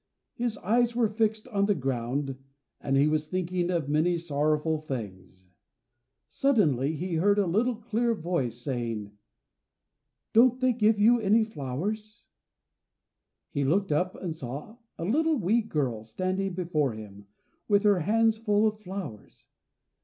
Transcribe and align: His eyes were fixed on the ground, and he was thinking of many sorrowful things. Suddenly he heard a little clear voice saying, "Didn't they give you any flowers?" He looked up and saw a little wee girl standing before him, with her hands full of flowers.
His 0.33 0.57
eyes 0.57 0.95
were 0.95 1.07
fixed 1.09 1.47
on 1.49 1.67
the 1.67 1.75
ground, 1.75 2.35
and 2.79 2.97
he 2.97 3.05
was 3.05 3.27
thinking 3.27 3.69
of 3.69 3.87
many 3.87 4.17
sorrowful 4.17 4.79
things. 4.79 5.45
Suddenly 6.27 6.95
he 6.95 7.13
heard 7.17 7.37
a 7.37 7.45
little 7.45 7.75
clear 7.75 8.15
voice 8.15 8.57
saying, 8.63 9.11
"Didn't 10.33 10.59
they 10.59 10.73
give 10.73 10.99
you 10.99 11.19
any 11.19 11.43
flowers?" 11.43 12.23
He 13.51 13.63
looked 13.63 13.91
up 13.91 14.15
and 14.15 14.35
saw 14.35 14.77
a 14.97 15.05
little 15.05 15.37
wee 15.37 15.61
girl 15.61 16.03
standing 16.03 16.55
before 16.55 16.93
him, 16.93 17.27
with 17.67 17.83
her 17.83 17.99
hands 17.99 18.39
full 18.39 18.65
of 18.65 18.79
flowers. 18.79 19.45